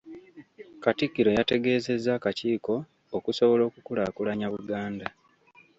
[0.83, 2.73] Katikkiro yategeezezza akakiiko
[3.17, 5.07] okusobola okukulaakulanya Buganda.